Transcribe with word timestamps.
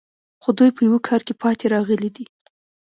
خو 0.41 0.49
دوی 0.57 0.69
په 0.75 0.81
یوه 0.87 0.99
کار 1.07 1.21
کې 1.27 1.33
پاتې 1.41 1.65
راغلي 1.75 2.09
دي 2.15 2.25